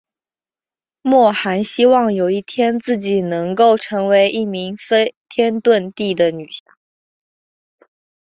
[1.03, 6.63] 莫涵希望有一天自己能够成为一名飞天遁地的女侠。